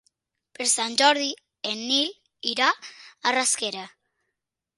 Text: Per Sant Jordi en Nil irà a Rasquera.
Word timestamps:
Per 0.59 0.65
Sant 0.69 0.95
Jordi 1.01 1.27
en 1.73 1.77
Nil 1.91 2.09
irà 2.53 2.71
a 2.73 3.35
Rasquera. 3.37 3.87